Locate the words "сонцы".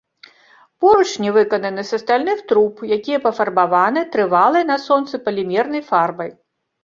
4.87-5.15